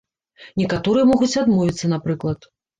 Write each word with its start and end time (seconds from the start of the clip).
Некаторыя 0.61 1.05
могуць 1.11 1.31
адмовіцца, 1.43 1.95
напрыклад. 1.95 2.53